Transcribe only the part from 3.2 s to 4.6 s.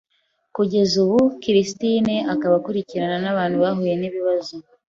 abantu bahuye n’ibibazo